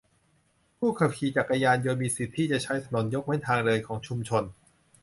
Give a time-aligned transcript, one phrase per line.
[0.77, 4.43] ผู้ขับขี่จักรยานยนต์มีสิทธิ์ที่จะใช้ถนนยกเว้นทางเดินของชุมชน